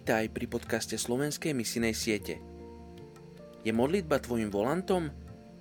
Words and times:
Vítaj 0.00 0.32
pri 0.32 0.48
podcaste 0.48 0.96
Slovenskej 0.96 1.52
misinej 1.52 1.92
siete. 1.92 2.40
Je 3.60 3.68
modlitba 3.68 4.16
tvojim 4.16 4.48
volantom 4.48 5.12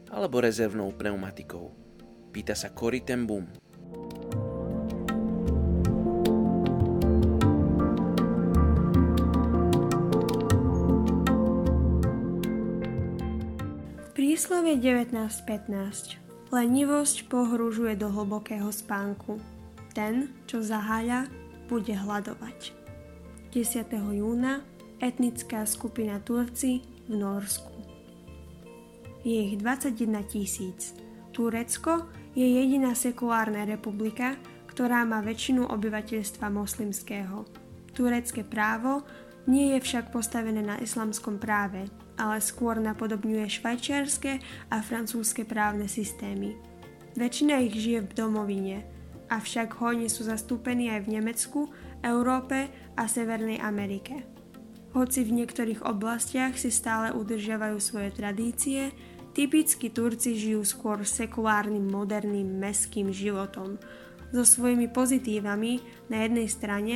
alebo 0.07 0.39
rezervnou 0.39 0.95
pneumatikou? 0.95 1.75
Pýta 2.31 2.55
sa 2.55 2.71
Cory 2.71 3.03
ten 3.03 3.27
Boom. 3.27 3.51
Príslovie 14.15 14.79
19.15 14.79 16.15
Lenivosť 16.55 17.27
pohružuje 17.27 17.99
do 17.99 18.07
hlbokého 18.07 18.71
spánku. 18.71 19.35
Ten, 19.91 20.31
čo 20.47 20.63
zaháľa, 20.63 21.27
bude 21.67 21.91
hľadovať. 21.91 22.78
10. 23.49 23.89
júna 24.13 24.61
etnická 25.01 25.65
skupina 25.65 26.21
Turci 26.21 26.85
v 27.09 27.17
Norsku. 27.17 27.73
Je 29.25 29.41
ich 29.41 29.57
21 29.57 30.21
tisíc. 30.29 30.93
Turecko 31.33 32.05
je 32.37 32.45
jediná 32.45 32.93
sekulárna 32.93 33.65
republika, 33.65 34.37
ktorá 34.69 35.01
má 35.01 35.25
väčšinu 35.25 35.65
obyvateľstva 35.65 36.45
moslimského. 36.45 37.49
Turecké 37.97 38.45
právo 38.45 39.01
nie 39.49 39.73
je 39.73 39.81
však 39.81 40.13
postavené 40.13 40.61
na 40.61 40.77
islamskom 40.77 41.41
práve, 41.41 41.89
ale 42.21 42.37
skôr 42.45 42.77
napodobňuje 42.77 43.49
švajčiarske 43.49 44.37
a 44.69 44.77
francúzske 44.85 45.41
právne 45.41 45.89
systémy. 45.89 46.53
Väčšina 47.17 47.65
ich 47.65 47.73
žije 47.73 48.05
v 48.05 48.11
domovine, 48.13 48.98
avšak 49.29 49.77
hojne 49.77 50.09
sú 50.09 50.25
zastúpení 50.25 50.89
aj 50.89 51.05
v 51.05 51.11
Nemecku, 51.21 51.59
Európe 52.01 52.73
a 52.97 53.05
Severnej 53.05 53.61
Amerike. 53.61 54.25
Hoci 54.97 55.21
v 55.21 55.45
niektorých 55.45 55.85
oblastiach 55.85 56.57
si 56.57 56.73
stále 56.73 57.13
udržiavajú 57.13 57.77
svoje 57.77 58.09
tradície, 58.09 58.89
typicky 59.37 59.93
Turci 59.93 60.33
žijú 60.33 60.65
skôr 60.65 61.05
sekulárnym, 61.05 61.85
moderným, 61.85 62.57
meským 62.57 63.13
životom, 63.13 63.77
so 64.33 64.41
svojimi 64.45 64.89
pozitívami 64.89 65.81
na 66.09 66.25
jednej 66.25 66.49
strane 66.49 66.95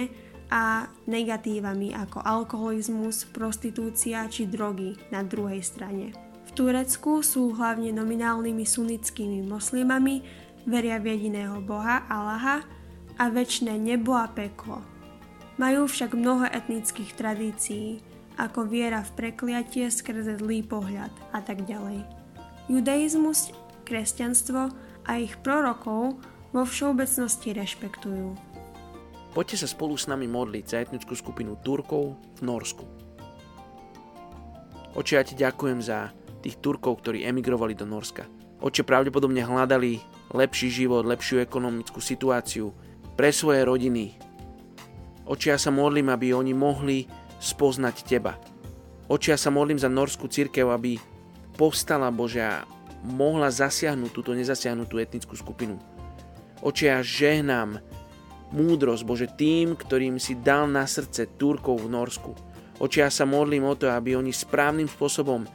a 0.53 0.90
negatívami 1.09 1.94
ako 1.97 2.22
alkoholizmus, 2.22 3.25
prostitúcia 3.30 4.25
či 4.30 4.45
drogy 4.45 4.94
na 5.09 5.25
druhej 5.25 5.62
strane. 5.66 6.14
V 6.45 6.52
Turecku 6.53 7.25
sú 7.25 7.58
hlavne 7.58 7.90
nominálnymi 7.90 8.62
sunnickými 8.62 9.42
moslimami, 9.50 10.22
veria 10.64 11.00
v 11.00 11.16
jediného 11.16 11.59
boha 11.64 12.03
Allaha 12.08 12.64
a 13.19 13.23
väčšie 13.30 13.75
nebo 13.78 14.16
a 14.17 14.28
peklo. 14.31 14.81
Majú 15.61 15.86
však 15.86 16.17
mnoho 16.17 16.50
etnických 16.50 17.14
tradícií, 17.14 18.02
ako 18.42 18.66
viera 18.66 19.06
v 19.06 19.14
prekliatie 19.14 19.94
skrze 19.94 20.41
zlý 20.41 20.66
pohľad 20.66 21.14
a 21.30 21.39
tak 21.45 21.69
ďalej. 21.69 22.02
Judaizmus, 22.66 23.53
kresťanstvo 23.86 24.73
a 25.06 25.11
ich 25.19 25.38
prorokov 25.45 26.17
vo 26.56 26.64
všeobecnosti 26.66 27.53
rešpektujú. 27.53 28.34
Poďte 29.34 29.66
sa 29.66 29.67
spolu 29.69 29.97
s 29.97 30.06
nami 30.06 30.30
modliť 30.30 30.66
za 30.66 30.78
etnickú 30.81 31.17
skupinu 31.17 31.58
Turkov 31.61 32.17
v 32.38 32.41
Norsku. 32.45 32.86
Oče, 34.94 35.14
ja 35.17 35.23
ti 35.25 35.34
ďakujem 35.34 35.81
za 35.81 36.14
tých 36.45 36.61
Turkov, 36.61 37.02
ktorí 37.02 37.25
emigrovali 37.25 37.73
do 37.73 37.81
Norska. 37.86 38.30
Oče, 38.61 38.86
pravdepodobne 38.86 39.41
hľadali 39.41 39.97
lepší 40.34 40.70
život, 40.73 41.06
lepšiu 41.06 41.39
ekonomickú 41.45 42.02
situáciu 42.02 42.73
pre 43.14 43.30
svoje 43.30 43.62
rodiny, 43.62 44.17
Oči, 45.24 45.56
ja 45.56 45.58
sa 45.59 45.72
modlím, 45.72 46.12
aby 46.12 46.35
oni 46.35 46.52
mohli 46.52 47.08
spoznať 47.40 47.96
Teba. 48.03 48.35
Oči, 49.08 49.31
ja 49.31 49.40
sa 49.40 49.56
modlím 49.56 49.80
za 49.80 49.88
norskú 49.88 50.28
církev, 50.28 50.68
aby 50.68 51.00
povstala 51.56 52.12
Božia 52.12 52.68
mohla 53.03 53.47
zasiahnuť 53.47 54.12
túto 54.12 54.35
nezasiahnutú 54.35 55.00
etnickú 55.00 55.35
skupinu. 55.40 55.80
Oči, 56.59 56.91
ja 56.91 57.00
žehnám 57.00 57.79
múdrosť, 58.52 59.03
Bože, 59.08 59.28
tým, 59.31 59.79
ktorým 59.79 60.19
si 60.19 60.35
dal 60.40 60.68
na 60.68 60.84
srdce 60.84 61.28
Turkov 61.40 61.88
v 61.88 61.91
Norsku. 61.91 62.31
Oči, 62.84 63.00
ja 63.00 63.08
sa 63.08 63.24
modlím 63.24 63.63
o 63.63 63.79
to, 63.79 63.88
aby 63.88 64.19
oni 64.19 64.35
správnym 64.35 64.91
spôsobom 64.91 65.47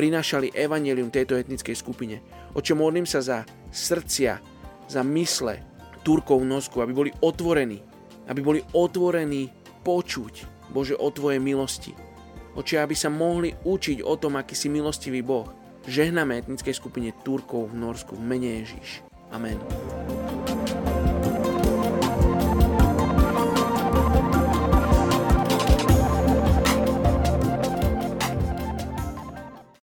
prinášali 0.00 0.56
evanelium 0.56 1.12
tejto 1.12 1.36
etnickej 1.36 1.76
skupine. 1.76 2.24
Oče, 2.56 2.72
modlím 2.72 3.04
sa 3.04 3.20
za 3.20 3.44
srdcia, 3.68 4.40
za 4.88 5.04
mysle 5.04 5.60
Turkov 6.00 6.40
v 6.40 6.48
Norsku, 6.48 6.80
aby 6.80 6.92
boli 6.96 7.10
otvorení 7.20 7.90
aby 8.30 8.40
boli 8.40 8.60
otvorení 8.62 9.50
počuť, 9.82 10.46
Bože, 10.70 10.94
o 10.94 11.10
Tvojej 11.10 11.42
milosti. 11.42 11.92
Oči, 12.54 12.78
aby 12.78 12.94
sa 12.94 13.10
mohli 13.10 13.50
učiť 13.50 14.06
o 14.06 14.14
tom, 14.14 14.38
aký 14.38 14.54
si 14.54 14.70
milostivý 14.70 15.26
Boh. 15.26 15.50
Žehname 15.90 16.38
etnickej 16.38 16.74
skupine 16.78 17.10
Turkov 17.26 17.74
v 17.74 17.82
Norsku 17.82 18.14
v 18.14 18.22
mene 18.22 18.62
Ježíš. 18.62 19.02
Amen. 19.34 19.58